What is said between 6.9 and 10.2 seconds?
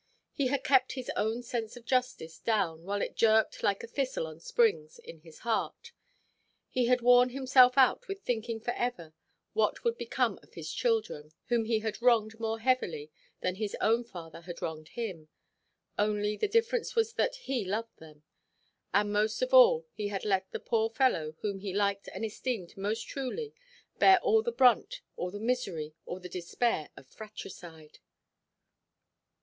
worn himself out with thinking for ever what would